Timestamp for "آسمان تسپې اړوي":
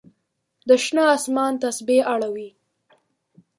1.15-2.49